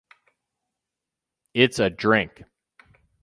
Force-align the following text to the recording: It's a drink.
It's 1.53 1.77
a 1.77 1.91
drink. 1.91 2.45